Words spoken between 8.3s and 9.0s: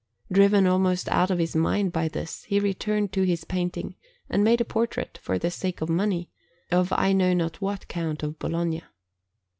Bologna.